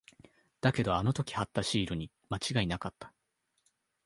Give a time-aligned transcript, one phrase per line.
[0.61, 3.13] だけど、あの時貼ったシールに間違いなかった。